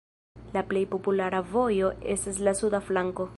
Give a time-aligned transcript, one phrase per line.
[0.55, 3.29] La plej populara vojo estas la suda flanko.